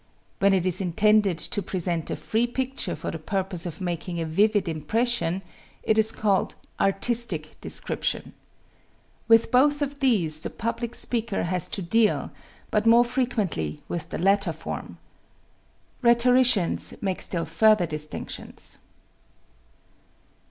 [0.39, 4.25] When it is intended to present a free picture for the purpose of making a
[4.25, 5.43] vivid impression,
[5.83, 8.33] it is called "artistic description."
[9.27, 12.31] With both of these the public speaker has to deal,
[12.71, 14.97] but more frequently with the latter form.
[16.01, 18.79] Rhetoricians make still further distinctions.